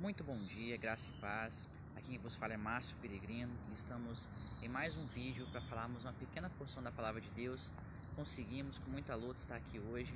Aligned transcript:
Muito 0.00 0.22
bom 0.22 0.38
dia, 0.44 0.76
graça 0.76 1.10
e 1.10 1.20
paz. 1.20 1.68
Aqui 1.96 2.10
quem 2.10 2.18
vos 2.18 2.36
fala 2.36 2.54
é 2.54 2.56
Márcio 2.56 2.96
Peregrino 3.02 3.52
e 3.68 3.74
estamos 3.74 4.30
em 4.62 4.68
mais 4.68 4.96
um 4.96 5.04
vídeo 5.06 5.44
para 5.50 5.60
falarmos 5.62 6.04
uma 6.04 6.12
pequena 6.12 6.48
porção 6.50 6.80
da 6.80 6.92
palavra 6.92 7.20
de 7.20 7.28
Deus. 7.30 7.72
Conseguimos 8.14 8.78
com 8.78 8.88
muita 8.92 9.16
luta 9.16 9.40
estar 9.40 9.56
aqui 9.56 9.80
hoje 9.80 10.14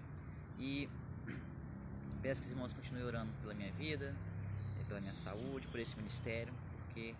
e 0.56 0.88
peço 2.22 2.40
que 2.40 2.46
os 2.46 2.52
irmãos 2.52 2.72
continuem 2.72 3.04
orando 3.04 3.32
pela 3.40 3.54
minha 3.54 3.72
vida, 3.72 4.14
pela 4.86 5.00
minha 5.00 5.16
saúde, 5.16 5.66
por 5.66 5.80
esse 5.80 5.96
ministério, 5.96 6.54
porque 6.84 7.12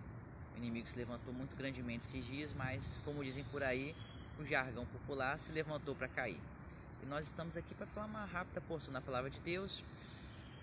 o 0.54 0.58
inimigo 0.58 0.86
se 0.86 0.96
levantou 0.96 1.34
muito 1.34 1.56
grandemente 1.56 2.04
esses 2.04 2.24
dias, 2.24 2.52
mas 2.52 3.00
como 3.04 3.24
dizem 3.24 3.42
por 3.42 3.64
aí, 3.64 3.92
o 4.38 4.44
jargão 4.44 4.86
popular 4.86 5.36
se 5.36 5.50
levantou 5.50 5.96
para 5.96 6.06
cair. 6.06 6.40
E 7.02 7.06
nós 7.06 7.24
estamos 7.24 7.56
aqui 7.56 7.74
para 7.74 7.88
falar 7.88 8.06
uma 8.06 8.24
rápida 8.24 8.60
porção 8.60 8.94
da 8.94 9.00
palavra 9.00 9.30
de 9.30 9.40
Deus 9.40 9.82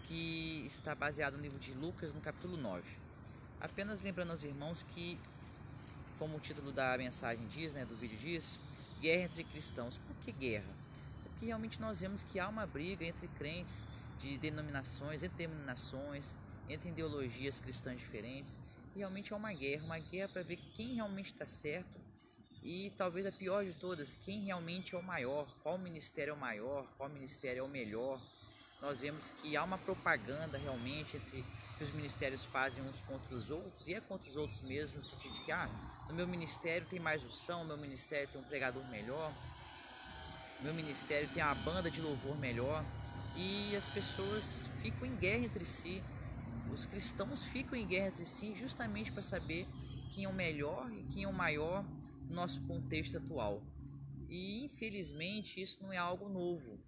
que 0.07 0.63
está 0.67 0.95
baseado 0.95 1.37
no 1.37 1.41
livro 1.41 1.59
de 1.59 1.73
Lucas, 1.73 2.13
no 2.13 2.21
capítulo 2.21 2.57
9. 2.57 2.83
Apenas 3.61 4.01
lembrando 4.01 4.31
aos 4.31 4.43
irmãos 4.43 4.83
que, 4.93 5.19
como 6.17 6.37
o 6.37 6.39
título 6.39 6.71
da 6.71 6.97
mensagem 6.97 7.45
diz, 7.47 7.73
né, 7.73 7.85
do 7.85 7.95
vídeo 7.95 8.17
diz, 8.17 8.59
guerra 9.01 9.23
entre 9.23 9.43
cristãos. 9.43 9.97
Por 9.97 10.15
que 10.17 10.31
guerra? 10.31 10.73
Porque 11.23 11.45
realmente 11.45 11.79
nós 11.79 12.01
vemos 12.01 12.23
que 12.23 12.39
há 12.39 12.47
uma 12.47 12.65
briga 12.65 13.05
entre 13.05 13.27
crentes 13.29 13.87
de 14.19 14.37
denominações, 14.37 15.23
entre 15.23 15.47
denominações, 15.47 16.35
entre 16.67 16.89
ideologias 16.89 17.59
cristãs 17.59 17.99
diferentes. 17.99 18.59
E 18.95 18.99
realmente 18.99 19.33
é 19.33 19.35
uma 19.35 19.53
guerra, 19.53 19.83
uma 19.85 19.99
guerra 19.99 20.29
para 20.29 20.43
ver 20.43 20.57
quem 20.75 20.95
realmente 20.95 21.33
está 21.33 21.45
certo 21.45 21.99
e 22.63 22.91
talvez 22.97 23.25
a 23.25 23.31
pior 23.31 23.63
de 23.63 23.73
todas, 23.73 24.15
quem 24.15 24.41
realmente 24.41 24.93
é 24.93 24.97
o 24.97 25.03
maior, 25.03 25.47
qual 25.63 25.77
ministério 25.77 26.31
é 26.31 26.33
o 26.33 26.37
maior, 26.37 26.85
qual 26.97 27.09
ministério 27.09 27.61
é 27.61 27.63
o 27.63 27.69
melhor 27.69 28.21
nós 28.81 28.99
vemos 28.99 29.31
que 29.41 29.57
há 29.57 29.63
uma 29.63 29.77
propaganda 29.77 30.57
realmente 30.57 31.17
entre 31.17 31.43
que 31.77 31.83
os 31.83 31.91
ministérios 31.91 32.43
fazem 32.43 32.83
uns 32.83 33.01
contra 33.01 33.35
os 33.35 33.49
outros 33.49 33.87
e 33.87 33.93
é 33.93 34.01
contra 34.01 34.29
os 34.29 34.35
outros 34.35 34.61
mesmo 34.61 34.97
no 34.97 35.03
sentido 35.03 35.33
de 35.33 35.41
que 35.41 35.51
ah, 35.51 35.69
no 36.07 36.13
meu 36.13 36.27
ministério 36.27 36.85
tem 36.87 36.99
mais 36.99 37.23
unção, 37.23 37.63
meu 37.63 37.77
ministério 37.77 38.27
tem 38.27 38.41
um 38.41 38.43
pregador 38.43 38.83
melhor, 38.89 39.33
meu 40.61 40.73
ministério 40.73 41.29
tem 41.29 41.41
uma 41.41 41.55
banda 41.55 41.89
de 41.89 42.01
louvor 42.01 42.37
melhor 42.37 42.83
e 43.35 43.75
as 43.75 43.87
pessoas 43.87 44.67
ficam 44.81 45.07
em 45.07 45.15
guerra 45.15 45.45
entre 45.45 45.63
si. 45.63 46.03
Os 46.73 46.85
cristãos 46.85 47.45
ficam 47.45 47.77
em 47.77 47.87
guerra 47.87 48.07
entre 48.07 48.25
si 48.25 48.53
justamente 48.55 49.11
para 49.11 49.21
saber 49.21 49.67
quem 50.13 50.25
é 50.25 50.29
o 50.29 50.33
melhor 50.33 50.91
e 50.91 51.03
quem 51.03 51.23
é 51.23 51.27
o 51.27 51.33
maior 51.33 51.83
no 52.27 52.35
nosso 52.35 52.65
contexto 52.67 53.17
atual. 53.17 53.63
E 54.27 54.65
infelizmente 54.65 55.61
isso 55.61 55.81
não 55.81 55.91
é 55.91 55.97
algo 55.97 56.27
novo. 56.27 56.78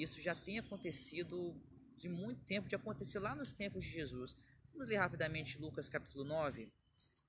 Isso 0.00 0.18
já 0.22 0.34
tem 0.34 0.58
acontecido 0.58 1.54
de 1.94 2.08
muito 2.08 2.42
tempo, 2.46 2.70
já 2.70 2.78
aconteceu 2.78 3.20
lá 3.20 3.34
nos 3.34 3.52
tempos 3.52 3.84
de 3.84 3.90
Jesus. 3.90 4.34
Vamos 4.72 4.88
ler 4.88 4.96
rapidamente 4.96 5.58
Lucas 5.58 5.90
capítulo 5.90 6.24
9, 6.24 6.72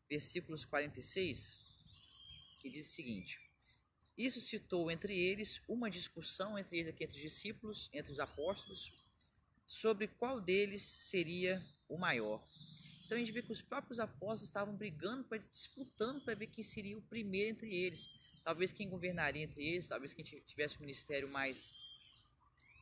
versículos 0.10 0.64
46, 0.64 1.60
que 2.62 2.70
diz 2.70 2.88
o 2.88 2.92
seguinte: 2.92 3.42
Isso 4.18 4.40
citou 4.40 4.90
entre 4.90 5.14
eles 5.14 5.62
uma 5.68 5.90
discussão 5.90 6.58
entre 6.58 6.78
eles 6.78 6.88
aqui 6.88 7.04
entre 7.04 7.18
os 7.18 7.22
discípulos, 7.22 7.90
entre 7.92 8.10
os 8.10 8.22
apóstolos, 8.22 8.90
sobre 9.68 10.08
qual 10.08 10.40
deles 10.40 10.82
seria 10.82 11.62
o 11.90 11.98
maior. 11.98 12.42
Então 13.06 13.18
a 13.18 13.20
gente 13.20 13.34
vê 13.34 13.42
que 13.42 13.52
os 13.52 13.62
próprios 13.62 14.00
apóstolos 14.00 14.44
estavam 14.44 14.78
brigando, 14.78 15.28
disputando 15.52 16.22
para 16.22 16.36
ver 16.36 16.48
quem 16.48 16.64
seria 16.64 16.98
o 16.98 17.02
primeiro 17.02 17.50
entre 17.50 17.76
eles. 17.76 18.08
Talvez 18.46 18.72
quem 18.72 18.88
governaria 18.88 19.44
entre 19.44 19.62
eles, 19.62 19.88
talvez 19.88 20.14
quem 20.14 20.24
tivesse 20.24 20.78
o 20.78 20.82
ministério 20.82 21.28
mais 21.28 21.91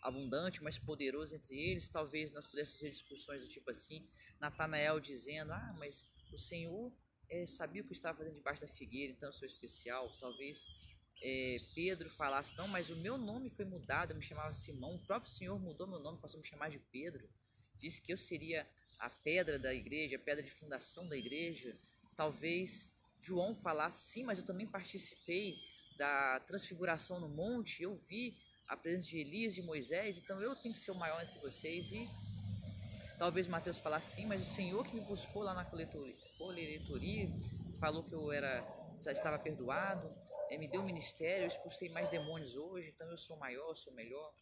abundante, 0.02 0.64
mais 0.64 0.78
poderoso 0.78 1.36
entre 1.36 1.58
eles. 1.58 1.90
Talvez 1.90 2.32
nós 2.32 2.46
pudéssemos 2.46 2.80
ter 2.80 2.90
discussões 2.90 3.42
do 3.42 3.48
tipo 3.48 3.70
assim, 3.70 4.08
Natanael 4.40 5.00
dizendo, 5.00 5.52
ah, 5.52 5.76
mas 5.78 6.08
o 6.32 6.38
Senhor 6.38 6.92
é, 7.30 7.46
sabia 7.46 7.82
o 7.82 7.86
que 7.86 7.94
estava 7.94 8.18
fazendo 8.18 8.36
debaixo 8.36 8.62
da 8.62 8.68
figueira, 8.68 9.12
então 9.12 9.30
eu 9.30 9.34
sou 9.34 9.48
especial. 9.48 10.12
Talvez 10.20 10.66
é, 11.22 11.58
Pedro 11.76 12.10
falasse, 12.10 12.56
não, 12.58 12.68
mas 12.68 12.90
o 12.90 12.96
meu 12.98 13.18
nome 13.18 13.50
foi 13.50 13.66
mudado, 13.66 14.12
eu 14.12 14.16
me 14.16 14.24
chamava 14.24 14.54
Simão, 14.54 14.96
o 14.96 15.06
próprio 15.06 15.32
Senhor 15.32 15.60
mudou 15.60 15.88
meu 15.88 16.00
nome, 16.00 16.20
passou 16.20 16.40
a 16.40 16.42
me 16.42 16.48
chamar 16.48 16.70
de 16.70 16.80
Pedro. 16.92 17.30
Disse 17.78 18.02
que 18.02 18.12
eu 18.12 18.18
seria 18.18 18.68
a 18.98 19.10
pedra 19.10 19.58
da 19.58 19.74
igreja, 19.74 20.16
a 20.18 20.20
pedra 20.20 20.44
de 20.44 20.52
fundação 20.52 21.08
da 21.08 21.18
igreja. 21.18 21.76
Talvez 22.16 22.92
João 23.22 23.56
falasse, 23.56 24.12
sim, 24.12 24.24
mas 24.24 24.40
eu 24.40 24.46
também 24.46 24.68
participei 24.68 25.58
da 25.98 26.40
transfiguração 26.42 27.20
no 27.20 27.28
monte, 27.28 27.84
eu 27.84 27.96
vi 27.96 28.34
a 28.70 28.78
presença 28.78 29.08
de 29.08 29.18
Elias 29.18 29.58
e 29.58 29.62
Moisés, 29.64 30.20
então 30.20 30.40
eu 30.42 30.56
tenho 30.56 30.74
que 30.74 30.80
ser 30.80 30.92
o 30.92 30.96
maior 30.96 31.22
entre 31.24 31.40
vocês. 31.40 31.92
E 31.92 32.08
talvez 33.18 33.48
Mateus 33.48 33.80
falasse 33.80 34.16
sim, 34.18 34.26
mas 34.28 34.42
o 34.42 34.46
Senhor 34.46 34.86
que 34.86 34.96
me 34.96 35.02
buscou 35.02 35.42
lá 35.42 35.54
na 35.56 35.66
coletoria, 35.66 36.16
falou 37.80 38.04
que 38.04 38.14
eu 38.14 38.32
era 38.32 38.64
já 39.02 39.12
estava 39.12 39.40
perdoado, 39.40 40.08
é, 40.50 40.58
me 40.58 40.68
deu 40.68 40.84
ministério, 40.84 41.44
eu 41.44 41.48
expulsei 41.48 41.90
mais 41.90 42.10
demônios 42.10 42.56
hoje, 42.56 42.90
então 42.90 43.10
eu 43.10 43.18
sou 43.18 43.38
maior, 43.38 43.76
sou 43.76 43.94
melhor. 43.94 44.34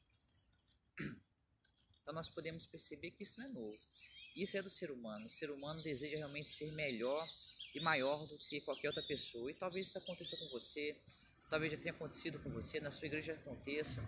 Então 2.02 2.14
nós 2.14 2.30
podemos 2.30 2.66
perceber 2.66 3.12
que 3.12 3.24
isso 3.24 3.38
não 3.38 3.48
é 3.48 3.50
novo. 3.50 3.78
Isso 4.36 4.58
é 4.58 4.62
do 4.62 4.70
ser 4.70 4.92
humano. 4.92 5.28
O 5.28 5.30
ser 5.30 5.52
humano 5.52 5.82
deseja 5.84 6.16
realmente 6.16 6.50
ser 6.50 6.72
melhor 6.72 7.28
e 7.76 7.82
maior 7.82 8.26
do 8.26 8.38
que 8.38 8.62
qualquer 8.62 8.88
outra 8.88 9.04
pessoa. 9.04 9.52
E 9.52 9.54
talvez 9.54 9.88
isso 9.88 9.98
aconteça 9.98 10.38
com 10.38 10.48
você, 10.48 10.98
talvez 11.50 11.72
já 11.72 11.78
tenha 11.78 11.94
acontecido 11.94 12.40
com 12.40 12.50
você, 12.50 12.80
na 12.80 12.92
sua 12.92 13.08
igreja 13.08 13.34
aconteça, 13.34 14.04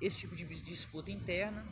esse 0.00 0.16
tipo 0.16 0.34
de 0.34 0.44
disputa 0.62 1.10
interna 1.10 1.66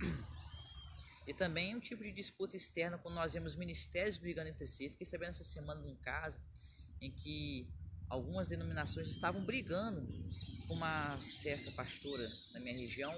e 1.26 1.34
também 1.34 1.74
um 1.74 1.80
tipo 1.80 2.02
de 2.02 2.12
disputa 2.12 2.56
externa 2.56 2.98
quando 2.98 3.14
nós 3.14 3.32
vemos 3.32 3.54
ministérios 3.54 4.18
brigando 4.18 4.48
entre 4.48 4.66
si. 4.66 4.90
Fiquei 4.90 5.06
sabendo 5.06 5.30
essa 5.30 5.44
semana 5.44 5.80
de 5.80 5.88
um 5.88 5.96
caso 5.96 6.40
em 7.00 7.10
que 7.10 7.68
algumas 8.08 8.48
denominações 8.48 9.08
estavam 9.08 9.44
brigando 9.44 10.06
com 10.66 10.74
uma 10.74 11.20
certa 11.22 11.70
pastora 11.72 12.30
na 12.52 12.60
minha 12.60 12.76
região 12.76 13.14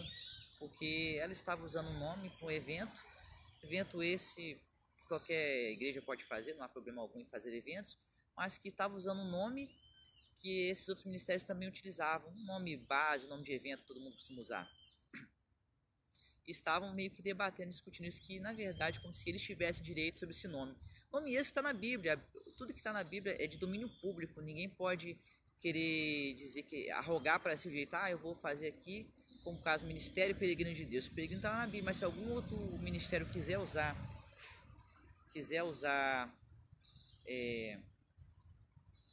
porque 0.63 1.19
ela 1.21 1.33
estava 1.33 1.65
usando 1.65 1.89
um 1.89 1.99
nome 1.99 2.31
para 2.31 2.47
um 2.47 2.51
evento, 2.51 3.05
evento 3.65 4.01
esse 4.01 4.55
que 4.97 5.05
qualquer 5.09 5.73
igreja 5.73 6.01
pode 6.01 6.25
fazer, 6.25 6.55
não 6.55 6.63
há 6.63 6.69
problema 6.69 7.03
algum 7.03 7.19
em 7.19 7.25
fazer 7.25 7.53
eventos, 7.53 7.99
mas 8.37 8.59
que 8.59 8.69
estava 8.69 8.95
usando 8.95 9.23
um 9.23 9.29
nome 9.29 9.69
que 10.41 10.69
esses 10.69 10.89
outros 10.89 11.07
ministérios 11.07 11.45
também 11.45 11.69
utilizavam, 11.69 12.31
um 12.31 12.45
nome 12.45 12.77
base, 12.77 13.27
um 13.27 13.29
nome 13.29 13.45
de 13.45 13.53
evento 13.53 13.81
que 13.81 13.87
todo 13.87 14.01
mundo 14.01 14.15
costuma 14.15 14.41
usar. 14.41 14.71
E 16.47 16.51
estavam 16.51 16.93
meio 16.93 17.11
que 17.11 17.23
debatendo, 17.23 17.71
discutindo 17.71 18.07
isso, 18.07 18.21
que 18.21 18.41
na 18.41 18.53
verdade, 18.53 19.01
como 19.01 19.15
se 19.15 19.29
eles 19.29 19.43
tivessem 19.43 19.83
direito 19.83 20.19
sobre 20.19 20.35
esse 20.35 20.49
nome. 20.49 20.77
Nome 21.13 21.33
esse 21.33 21.51
está 21.51 21.63
na 21.63 21.73
Bíblia, 21.73 22.17
tudo 22.57 22.73
que 22.73 22.81
está 22.81 22.93
na 22.93 23.05
Bíblia 23.05 23.37
é 23.39 23.47
de 23.47 23.59
domínio 23.59 23.89
público, 24.01 24.41
ninguém 24.41 24.69
pode 24.69 25.17
querer 25.61 26.35
dizer 26.35 26.65
que 26.65 26.91
arrogar 26.91 27.41
para 27.41 27.57
si 27.57 27.69
o 27.69 27.89
ah, 27.93 28.11
eu 28.11 28.19
vou 28.19 28.35
fazer 28.35 28.67
aqui, 28.67 29.09
como 29.45 29.61
caso 29.61 29.87
Ministério 29.87 30.35
Peregrino 30.35 30.75
de 30.75 30.85
Deus. 30.85 31.07
O 31.07 31.15
peregrino 31.15 31.39
está 31.39 31.57
na 31.57 31.67
Bíblia, 31.67 31.85
mas 31.85 31.99
se 31.99 32.05
algum 32.05 32.33
outro 32.33 32.57
ministério 32.79 33.29
quiser 33.29 33.59
usar, 33.59 33.97
quiser 35.33 35.63
usar 35.63 36.33
é, 37.27 37.79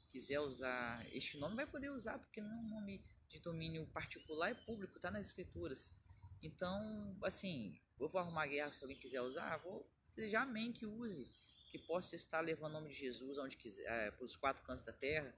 quiser 0.09 0.39
usar 0.39 1.05
este 1.13 1.37
nome, 1.37 1.55
vai 1.55 1.67
poder 1.67 1.89
usar, 1.91 2.17
porque 2.19 2.41
não 2.41 2.51
é 2.51 2.55
um 2.55 2.69
nome 2.69 3.01
de 3.27 3.39
domínio 3.39 3.85
particular, 3.87 4.51
é 4.51 4.53
público, 4.53 4.95
está 4.95 5.11
nas 5.11 5.27
escrituras. 5.27 5.93
Então, 6.41 7.17
assim, 7.23 7.79
eu 7.99 8.09
vou 8.09 8.19
arrumar 8.19 8.47
guerra 8.47 8.73
se 8.73 8.83
alguém 8.83 8.97
quiser 8.97 9.21
usar, 9.21 9.57
vou 9.57 9.89
desejar 10.15 10.43
amém 10.43 10.71
que 10.71 10.85
use, 10.85 11.27
que 11.69 11.77
possa 11.77 12.15
estar 12.15 12.41
levando 12.41 12.71
o 12.71 12.73
nome 12.73 12.89
de 12.89 12.95
Jesus 12.95 13.37
aonde 13.37 13.57
quiser, 13.57 13.85
é, 13.85 14.11
para 14.11 14.25
os 14.25 14.35
quatro 14.35 14.63
cantos 14.63 14.83
da 14.83 14.93
terra, 14.93 15.33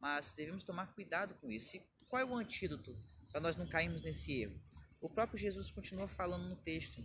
mas 0.00 0.34
devemos 0.34 0.64
tomar 0.64 0.94
cuidado 0.94 1.34
com 1.36 1.50
isso. 1.50 1.76
E 1.76 1.80
qual 2.08 2.20
é 2.20 2.24
o 2.24 2.34
antídoto 2.34 2.92
para 3.30 3.40
nós 3.40 3.56
não 3.56 3.68
cairmos 3.68 4.02
nesse 4.02 4.42
erro? 4.42 4.60
O 5.00 5.08
próprio 5.08 5.38
Jesus 5.38 5.70
continua 5.70 6.08
falando 6.08 6.48
no 6.48 6.56
texto, 6.56 7.00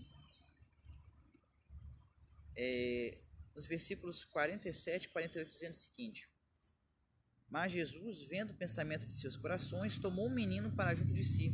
é, 2.55 3.17
nos 3.53 3.67
versículos 3.67 4.23
47 4.23 5.05
e 5.05 5.09
48, 5.09 5.49
dizendo 5.49 5.71
o 5.71 5.75
seguinte: 5.75 6.32
mas 7.53 7.71
Jesus, 7.71 8.23
vendo 8.23 8.49
o 8.49 8.55
pensamento 8.55 9.05
de 9.05 9.13
seus 9.13 9.37
corações, 9.37 9.99
tomou 9.99 10.25
um 10.25 10.33
menino 10.33 10.71
para 10.71 10.95
junto 10.95 11.13
de 11.13 11.23
si 11.23 11.53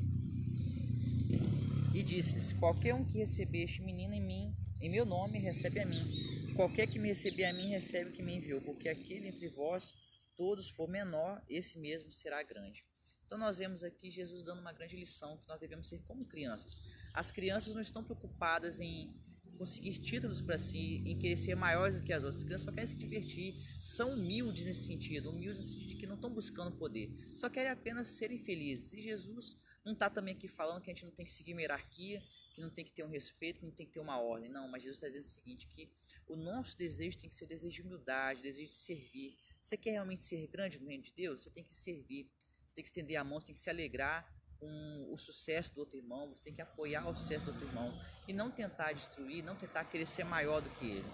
e 1.93 2.01
disse-lhes: 2.01 2.53
Qualquer 2.53 2.95
um 2.95 3.03
que 3.03 3.17
receber 3.17 3.63
este 3.63 3.81
menino 3.81 4.13
em 4.13 4.21
mim, 4.21 4.55
em 4.81 4.89
meu 4.89 5.05
nome, 5.05 5.37
recebe 5.39 5.81
a 5.81 5.85
mim. 5.85 6.53
Qualquer 6.55 6.87
que 6.87 6.97
me 6.97 7.09
receber 7.09 7.43
a 7.43 7.51
mim, 7.51 7.67
recebe 7.67 8.11
o 8.11 8.13
que 8.13 8.23
me 8.23 8.37
enviou, 8.37 8.61
porque 8.61 8.87
aquele 8.87 9.27
entre 9.27 9.49
vós 9.49 9.93
todos 10.37 10.69
for 10.69 10.87
menor, 10.87 11.43
esse 11.49 11.77
mesmo 11.77 12.13
será 12.13 12.41
grande. 12.43 12.81
Então 13.25 13.37
nós 13.37 13.57
vemos 13.57 13.83
aqui 13.83 14.09
Jesus 14.09 14.45
dando 14.45 14.61
uma 14.61 14.71
grande 14.71 14.95
lição 14.95 15.37
que 15.37 15.49
nós 15.49 15.59
devemos 15.59 15.89
ser 15.89 15.99
como 16.03 16.23
crianças. 16.23 16.79
As 17.13 17.29
crianças 17.29 17.75
não 17.75 17.81
estão 17.81 18.05
preocupadas 18.05 18.79
em 18.79 19.13
conseguir 19.59 19.99
títulos 19.99 20.41
para 20.41 20.57
si, 20.57 21.03
em 21.05 21.19
querer 21.19 21.35
ser 21.35 21.53
maiores 21.53 21.97
do 21.97 22.05
que 22.05 22.13
as 22.13 22.23
outras. 22.23 22.41
As 22.41 22.47
crianças 22.47 22.65
só 22.65 22.71
querem 22.71 22.87
se 22.87 22.95
divertir, 22.95 23.55
são 23.79 24.13
humildes 24.13 24.65
nesse 24.65 24.87
sentido, 24.87 25.29
humildes 25.29 25.59
no 25.59 25.65
sentido 25.67 25.89
de 25.89 25.97
que 25.97 26.07
não 26.07 26.15
estão 26.15 26.33
buscando 26.33 26.77
poder, 26.77 27.13
só 27.35 27.49
querem 27.49 27.69
apenas 27.69 28.07
serem 28.07 28.39
felizes. 28.39 28.93
E 28.93 29.01
Jesus 29.01 29.57
Não 29.83 29.93
está 29.93 30.09
também 30.09 30.33
aqui 30.35 30.47
falando 30.47 30.81
que 30.81 30.91
a 30.91 30.93
gente 30.93 31.05
não 31.05 31.11
tem 31.11 31.25
que 31.25 31.31
seguir 31.31 31.53
uma 31.53 31.61
hierarquia, 31.61 32.21
que 32.53 32.61
não 32.61 32.69
tem 32.69 32.83
que 32.83 32.91
ter 32.91 33.03
um 33.03 33.07
respeito, 33.07 33.59
que 33.59 33.65
não 33.65 33.71
tem 33.71 33.85
que 33.85 33.93
ter 33.93 33.99
uma 33.99 34.19
ordem. 34.19 34.49
Não, 34.49 34.67
mas 34.67 34.83
Jesus 34.83 34.97
está 34.97 35.07
dizendo 35.07 35.23
o 35.23 35.27
seguinte, 35.27 35.67
que 35.67 35.89
o 36.27 36.35
nosso 36.35 36.77
desejo 36.77 37.17
tem 37.17 37.29
que 37.29 37.35
ser 37.35 37.45
o 37.45 37.47
desejo 37.47 37.75
de 37.75 37.81
humildade, 37.81 38.39
o 38.39 38.43
desejo 38.43 38.69
de 38.69 38.75
servir. 38.75 39.37
Você 39.61 39.77
quer 39.77 39.91
realmente 39.91 40.23
ser 40.23 40.45
grande 40.47 40.79
no 40.79 40.87
reino 40.87 41.03
de 41.03 41.13
Deus? 41.13 41.43
Você 41.43 41.49
tem 41.49 41.63
que 41.63 41.75
servir. 41.75 42.29
Você 42.65 42.75
tem 42.75 42.83
que 42.83 42.89
estender 42.89 43.17
a 43.17 43.23
mão, 43.23 43.39
você 43.39 43.47
tem 43.47 43.55
que 43.55 43.61
se 43.61 43.69
alegrar 43.69 44.31
com 44.59 45.07
o 45.11 45.17
sucesso 45.17 45.73
do 45.73 45.79
outro 45.79 45.97
irmão, 45.97 46.29
você 46.29 46.43
tem 46.43 46.53
que 46.53 46.61
apoiar 46.61 47.07
o 47.07 47.15
sucesso 47.15 47.45
do 47.45 47.51
outro 47.51 47.67
irmão 47.67 47.93
e 48.27 48.33
não 48.33 48.51
tentar 48.51 48.91
destruir, 48.91 49.43
não 49.43 49.55
tentar 49.55 49.85
querer 49.85 50.05
ser 50.05 50.25
maior 50.25 50.61
do 50.61 50.69
que 50.71 50.85
ele. 50.85 51.11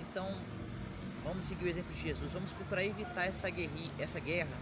Então, 0.00 0.28
vamos 1.24 1.44
seguir 1.44 1.64
o 1.64 1.68
exemplo 1.68 1.92
de 1.92 2.00
Jesus, 2.00 2.32
vamos 2.32 2.52
procurar 2.52 2.84
evitar 2.84 3.26
essa 3.26 3.48
essa 3.98 4.20
guerra 4.20 4.56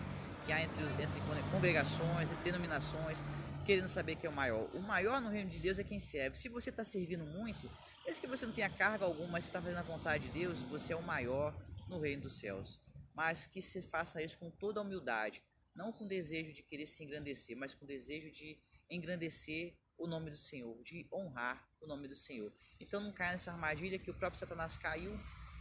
que 0.46 0.52
há 0.52 0.62
entre, 0.62 0.82
entre 1.02 1.20
congregações, 1.50 2.30
entre 2.30 2.44
denominações, 2.44 3.18
querendo 3.64 3.88
saber 3.88 4.16
quem 4.16 4.28
é 4.28 4.30
o 4.30 4.34
maior. 4.34 4.68
O 4.74 4.80
maior 4.80 5.20
no 5.20 5.30
reino 5.30 5.50
de 5.50 5.58
Deus 5.58 5.78
é 5.78 5.84
quem 5.84 5.98
serve. 5.98 6.36
Se 6.36 6.48
você 6.48 6.70
está 6.70 6.84
servindo 6.84 7.24
muito, 7.24 7.70
mesmo 8.04 8.20
que 8.20 8.26
você 8.26 8.44
não 8.44 8.52
tenha 8.52 8.68
carga 8.68 9.04
alguma, 9.04 9.28
mas 9.28 9.44
você 9.44 9.50
está 9.50 9.60
fazendo 9.60 9.78
a 9.78 9.82
vontade 9.82 10.28
de 10.28 10.32
Deus, 10.32 10.58
você 10.62 10.92
é 10.92 10.96
o 10.96 11.02
maior 11.02 11.54
no 11.88 11.98
reino 11.98 12.22
dos 12.22 12.38
céus. 12.38 12.80
Mas 13.14 13.46
que 13.46 13.62
se 13.62 13.80
faça 13.80 14.22
isso 14.22 14.36
com 14.38 14.50
toda 14.50 14.80
a 14.80 14.82
humildade, 14.82 15.42
não 15.74 15.92
com 15.92 16.06
desejo 16.06 16.52
de 16.52 16.62
querer 16.62 16.86
se 16.86 17.02
engrandecer, 17.02 17.56
mas 17.56 17.74
com 17.74 17.84
desejo 17.84 18.30
de 18.30 18.58
engrandecer 18.90 19.76
o 19.96 20.06
nome 20.06 20.30
do 20.30 20.36
Senhor, 20.36 20.82
de 20.82 21.06
honrar 21.12 21.68
o 21.80 21.86
nome 21.86 22.08
do 22.08 22.16
Senhor. 22.16 22.52
Então 22.80 23.00
não 23.00 23.12
caia 23.12 23.32
nessa 23.32 23.52
armadilha 23.52 23.98
que 23.98 24.10
o 24.10 24.14
próprio 24.14 24.38
Satanás 24.38 24.76
caiu, 24.76 25.18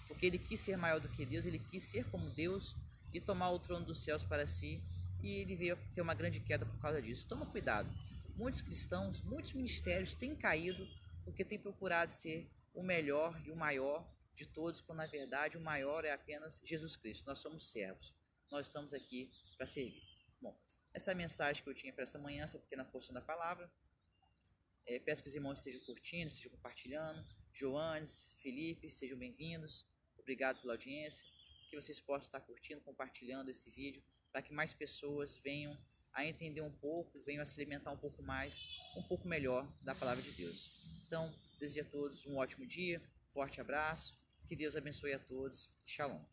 porque 0.07 0.25
ele 0.25 0.37
quis 0.37 0.59
ser 0.59 0.77
maior 0.77 0.99
do 0.99 1.09
que 1.09 1.25
Deus, 1.25 1.45
ele 1.45 1.59
quis 1.59 1.83
ser 1.83 2.09
como 2.09 2.29
Deus 2.29 2.75
e 3.13 3.21
tomar 3.21 3.51
o 3.51 3.59
trono 3.59 3.85
dos 3.85 4.03
céus 4.03 4.23
para 4.23 4.45
si, 4.47 4.81
e 5.21 5.35
ele 5.35 5.55
veio 5.55 5.77
ter 5.93 6.01
uma 6.01 6.13
grande 6.13 6.39
queda 6.39 6.65
por 6.65 6.79
causa 6.79 7.01
disso. 7.01 7.27
Toma 7.27 7.45
cuidado. 7.45 7.89
Muitos 8.35 8.61
cristãos, 8.61 9.21
muitos 9.21 9.53
ministérios 9.53 10.15
têm 10.15 10.35
caído 10.35 10.87
porque 11.23 11.45
têm 11.45 11.59
procurado 11.59 12.11
ser 12.11 12.51
o 12.73 12.83
melhor 12.83 13.39
e 13.45 13.51
o 13.51 13.55
maior 13.55 14.11
de 14.33 14.47
todos, 14.47 14.81
quando 14.81 14.97
na 14.97 15.05
verdade 15.05 15.57
o 15.57 15.61
maior 15.61 16.03
é 16.03 16.11
apenas 16.11 16.59
Jesus 16.65 16.95
Cristo. 16.95 17.27
Nós 17.27 17.39
somos 17.39 17.71
servos. 17.71 18.13
Nós 18.51 18.67
estamos 18.67 18.93
aqui 18.93 19.31
para 19.55 19.67
servir. 19.67 20.03
Bom, 20.41 20.57
essa 20.93 21.11
é 21.11 21.13
a 21.13 21.15
mensagem 21.15 21.63
que 21.63 21.69
eu 21.69 21.73
tinha 21.73 21.93
para 21.93 22.03
esta 22.03 22.19
manhã, 22.19 22.43
essa 22.43 22.59
pequena 22.59 22.83
porção 22.85 23.13
da 23.13 23.21
palavra. 23.21 23.71
É, 24.85 24.99
peço 24.99 25.23
que 25.23 25.29
os 25.29 25.35
irmãos 25.35 25.59
estejam 25.59 25.81
curtindo, 25.85 26.27
estejam 26.27 26.51
compartilhando. 26.51 27.25
Joanes, 27.53 28.35
Felipe, 28.41 28.89
sejam 28.89 29.17
bem-vindos. 29.17 29.85
Obrigado 30.17 30.59
pela 30.61 30.73
audiência. 30.73 31.25
Que 31.69 31.75
vocês 31.75 31.99
possam 31.99 32.23
estar 32.23 32.41
curtindo, 32.41 32.81
compartilhando 32.81 33.49
esse 33.49 33.69
vídeo, 33.69 34.01
para 34.31 34.41
que 34.41 34.53
mais 34.53 34.73
pessoas 34.73 35.37
venham 35.37 35.75
a 36.13 36.25
entender 36.25 36.61
um 36.61 36.71
pouco, 36.71 37.23
venham 37.23 37.41
a 37.41 37.45
se 37.45 37.59
alimentar 37.59 37.91
um 37.91 37.97
pouco 37.97 38.21
mais, 38.21 38.67
um 38.95 39.03
pouco 39.03 39.27
melhor 39.27 39.67
da 39.81 39.95
palavra 39.95 40.21
de 40.21 40.31
Deus. 40.31 41.03
Então, 41.07 41.33
desejo 41.59 41.87
a 41.87 41.89
todos 41.89 42.25
um 42.25 42.37
ótimo 42.37 42.65
dia, 42.65 43.01
forte 43.33 43.59
abraço, 43.59 44.15
que 44.45 44.55
Deus 44.55 44.75
abençoe 44.75 45.13
a 45.13 45.19
todos. 45.19 45.69
Shalom. 45.85 46.32